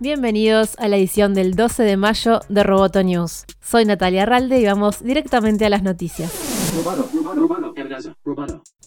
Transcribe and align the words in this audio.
Bienvenidos 0.00 0.76
a 0.78 0.86
la 0.86 0.96
edición 0.96 1.34
del 1.34 1.56
12 1.56 1.82
de 1.82 1.96
mayo 1.96 2.40
de 2.48 2.62
Roboto 2.62 3.02
News. 3.02 3.46
Soy 3.60 3.84
Natalia 3.84 4.26
Ralde 4.26 4.60
y 4.60 4.64
vamos 4.64 5.02
directamente 5.02 5.66
a 5.66 5.70
las 5.70 5.82
noticias. 5.82 6.47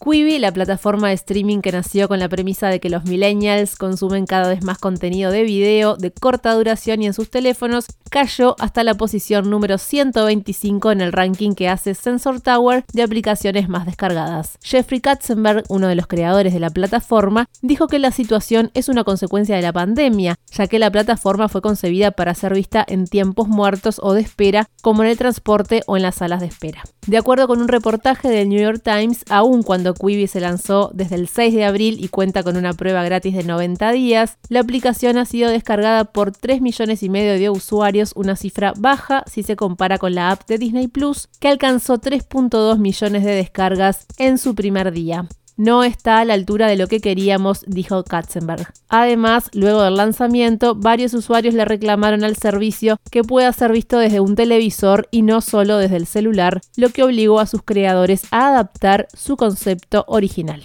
Quibi, 0.03 0.39
la 0.39 0.51
plataforma 0.51 1.09
de 1.09 1.13
streaming 1.13 1.59
que 1.61 1.71
nació 1.71 2.07
con 2.07 2.19
la 2.19 2.27
premisa 2.27 2.69
de 2.69 2.79
que 2.79 2.89
los 2.89 3.05
millennials 3.05 3.75
consumen 3.75 4.25
cada 4.25 4.49
vez 4.49 4.63
más 4.63 4.79
contenido 4.79 5.29
de 5.29 5.43
video 5.43 5.95
de 5.95 6.11
corta 6.11 6.53
duración 6.53 7.03
y 7.03 7.05
en 7.05 7.13
sus 7.13 7.29
teléfonos, 7.29 7.85
cayó 8.09 8.55
hasta 8.59 8.83
la 8.83 8.95
posición 8.95 9.49
número 9.49 9.77
125 9.77 10.91
en 10.91 11.01
el 11.01 11.13
ranking 11.13 11.53
que 11.53 11.69
hace 11.69 11.93
Sensor 11.93 12.41
Tower 12.41 12.83
de 12.93 13.03
aplicaciones 13.03 13.69
más 13.69 13.85
descargadas. 13.85 14.57
Jeffrey 14.63 15.01
Katzenberg, 15.01 15.63
uno 15.69 15.87
de 15.87 15.95
los 15.95 16.07
creadores 16.07 16.53
de 16.53 16.59
la 16.59 16.71
plataforma, 16.71 17.47
dijo 17.61 17.87
que 17.87 17.99
la 17.99 18.11
situación 18.11 18.71
es 18.73 18.89
una 18.89 19.03
consecuencia 19.03 19.55
de 19.55 19.61
la 19.61 19.71
pandemia, 19.71 20.35
ya 20.51 20.67
que 20.67 20.79
la 20.79 20.91
plataforma 20.91 21.47
fue 21.47 21.61
concebida 21.61 22.11
para 22.11 22.33
ser 22.33 22.55
vista 22.55 22.83
en 22.87 23.05
tiempos 23.05 23.47
muertos 23.47 23.99
o 24.01 24.13
de 24.13 24.21
espera, 24.21 24.67
como 24.81 25.03
en 25.03 25.09
el 25.09 25.17
transporte 25.17 25.83
o 25.85 25.95
en 25.95 26.03
las 26.03 26.15
salas 26.15 26.41
de 26.41 26.47
espera. 26.47 26.83
De 27.07 27.17
acuerdo 27.17 27.47
con 27.47 27.60
un 27.61 27.67
reportaje 27.67 28.29
del 28.29 28.49
New 28.49 28.61
York 28.61 28.81
Times, 28.83 29.23
aun 29.29 29.63
cuando 29.63 29.93
Quibi 29.93 30.27
se 30.27 30.41
lanzó 30.41 30.91
desde 30.93 31.15
el 31.15 31.27
6 31.27 31.53
de 31.53 31.65
abril 31.65 31.97
y 32.03 32.09
cuenta 32.09 32.43
con 32.43 32.57
una 32.57 32.73
prueba 32.73 33.03
gratis 33.03 33.35
de 33.35 33.43
90 33.43 33.91
días, 33.91 34.37
la 34.49 34.59
aplicación 34.59 35.17
ha 35.17 35.25
sido 35.25 35.49
descargada 35.49 36.05
por 36.05 36.31
3 36.31 36.61
millones 36.61 37.03
y 37.03 37.09
medio 37.09 37.33
de 37.33 37.49
usuarios, 37.49 38.13
una 38.15 38.35
cifra 38.35 38.73
baja 38.77 39.23
si 39.27 39.43
se 39.43 39.55
compara 39.55 39.97
con 39.97 40.15
la 40.15 40.31
app 40.31 40.47
de 40.47 40.57
Disney 40.57 40.87
Plus, 40.87 41.29
que 41.39 41.47
alcanzó 41.47 41.99
3.2 41.99 42.77
millones 42.79 43.23
de 43.23 43.35
descargas 43.35 44.07
en 44.17 44.37
su 44.37 44.55
primer 44.55 44.91
día 44.91 45.27
no 45.61 45.83
está 45.83 46.17
a 46.17 46.25
la 46.25 46.33
altura 46.33 46.65
de 46.65 46.75
lo 46.75 46.87
que 46.87 47.01
queríamos, 47.01 47.63
dijo 47.67 48.03
Katzenberg. 48.03 48.73
Además, 48.89 49.51
luego 49.53 49.83
del 49.83 49.95
lanzamiento, 49.95 50.73
varios 50.73 51.13
usuarios 51.13 51.53
le 51.53 51.65
reclamaron 51.65 52.23
al 52.23 52.35
servicio 52.35 52.97
que 53.11 53.21
pueda 53.21 53.53
ser 53.53 53.71
visto 53.71 53.99
desde 53.99 54.21
un 54.21 54.35
televisor 54.35 55.07
y 55.11 55.21
no 55.21 55.39
solo 55.39 55.77
desde 55.77 55.97
el 55.97 56.07
celular, 56.07 56.61
lo 56.77 56.89
que 56.89 57.03
obligó 57.03 57.39
a 57.39 57.45
sus 57.45 57.61
creadores 57.61 58.23
a 58.31 58.47
adaptar 58.47 59.07
su 59.13 59.37
concepto 59.37 60.03
original. 60.07 60.63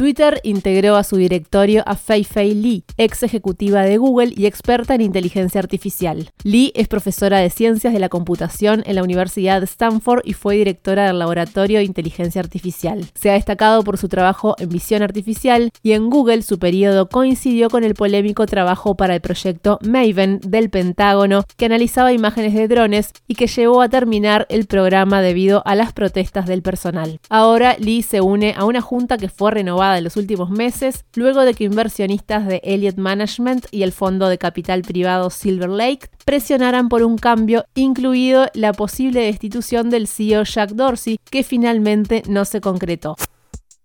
Twitter 0.00 0.40
integró 0.44 0.96
a 0.96 1.04
su 1.04 1.16
directorio 1.16 1.82
a 1.84 1.94
Fei 1.94 2.24
Fei 2.24 2.54
Li, 2.54 2.84
ex 2.96 3.22
ejecutiva 3.22 3.82
de 3.82 3.98
Google 3.98 4.32
y 4.34 4.46
experta 4.46 4.94
en 4.94 5.02
inteligencia 5.02 5.58
artificial. 5.58 6.30
Li 6.42 6.72
es 6.74 6.88
profesora 6.88 7.40
de 7.40 7.50
ciencias 7.50 7.92
de 7.92 7.98
la 7.98 8.08
computación 8.08 8.82
en 8.86 8.94
la 8.94 9.02
Universidad 9.02 9.60
de 9.60 9.66
Stanford 9.66 10.22
y 10.24 10.32
fue 10.32 10.56
directora 10.56 11.08
del 11.08 11.18
Laboratorio 11.18 11.80
de 11.80 11.84
Inteligencia 11.84 12.40
Artificial. 12.40 13.10
Se 13.12 13.28
ha 13.28 13.34
destacado 13.34 13.84
por 13.84 13.98
su 13.98 14.08
trabajo 14.08 14.56
en 14.58 14.70
visión 14.70 15.02
artificial 15.02 15.70
y 15.82 15.92
en 15.92 16.08
Google 16.08 16.40
su 16.40 16.58
periodo 16.58 17.10
coincidió 17.10 17.68
con 17.68 17.84
el 17.84 17.92
polémico 17.92 18.46
trabajo 18.46 18.94
para 18.94 19.14
el 19.14 19.20
proyecto 19.20 19.78
Maven 19.82 20.40
del 20.40 20.70
Pentágono, 20.70 21.44
que 21.58 21.66
analizaba 21.66 22.14
imágenes 22.14 22.54
de 22.54 22.68
drones 22.68 23.12
y 23.28 23.34
que 23.34 23.48
llevó 23.48 23.82
a 23.82 23.90
terminar 23.90 24.46
el 24.48 24.64
programa 24.64 25.20
debido 25.20 25.62
a 25.66 25.74
las 25.74 25.92
protestas 25.92 26.46
del 26.46 26.62
personal. 26.62 27.20
Ahora 27.28 27.76
Li 27.78 28.00
se 28.00 28.22
une 28.22 28.54
a 28.56 28.64
una 28.64 28.80
junta 28.80 29.18
que 29.18 29.28
fue 29.28 29.50
renovada 29.50 29.89
de 29.94 30.00
los 30.00 30.16
últimos 30.16 30.50
meses, 30.50 31.04
luego 31.14 31.42
de 31.42 31.54
que 31.54 31.64
inversionistas 31.64 32.46
de 32.46 32.60
Elliott 32.64 32.96
Management 32.96 33.66
y 33.70 33.82
el 33.82 33.92
fondo 33.92 34.28
de 34.28 34.38
capital 34.38 34.82
privado 34.82 35.30
Silver 35.30 35.70
Lake 35.70 36.08
presionaran 36.24 36.88
por 36.88 37.02
un 37.02 37.18
cambio, 37.18 37.64
incluido 37.74 38.46
la 38.54 38.72
posible 38.72 39.20
destitución 39.20 39.90
del 39.90 40.06
CEO 40.06 40.44
Jack 40.44 40.70
Dorsey, 40.70 41.18
que 41.30 41.42
finalmente 41.42 42.22
no 42.28 42.44
se 42.44 42.60
concretó. 42.60 43.16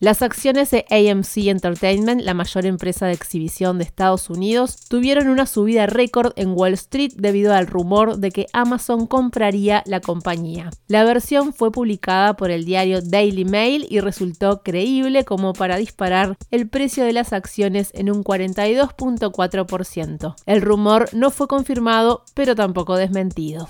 Las 0.02 0.22
acciones 0.22 0.72
de 0.72 0.84
AMC 0.90 1.48
Entertainment, 1.48 2.22
la 2.22 2.34
mayor 2.34 2.66
empresa 2.66 3.06
de 3.06 3.14
exhibición 3.14 3.78
de 3.78 3.86
Estados 3.86 4.30
Unidos, 4.30 4.76
tuvieron 4.90 5.30
una 5.30 5.46
subida 5.46 5.86
récord 5.86 6.34
en 6.36 6.52
Wall 6.52 6.74
Street 6.74 7.14
debido 7.16 7.54
al 7.54 7.66
rumor 7.66 8.18
de 8.18 8.32
que 8.32 8.48
Amazon 8.52 9.08
compraría 9.08 9.84
la 9.86 10.02
compañía. 10.02 10.70
La 10.90 11.06
versión 11.06 11.54
fue 11.54 11.72
publicada 11.72 12.36
por 12.36 12.52
el 12.52 12.66
diario 12.66 13.02
Daily 13.02 13.46
Mail 13.46 13.88
y 13.90 14.02
resultó 14.02 14.64
creíble 14.64 15.24
como 15.24 15.54
para 15.54 15.78
disparar 15.78 16.36
el 16.52 16.68
precio 16.68 17.06
de 17.06 17.14
las 17.14 17.32
acciones 17.32 17.92
en 17.94 18.12
un 18.12 18.22
42.4%. 18.22 20.36
El 20.46 20.62
rumor 20.62 21.08
no 21.14 21.32
fue 21.32 21.48
confirmado, 21.48 22.26
pero 22.34 22.54
tampoco 22.54 22.98
desmentido. 22.98 23.70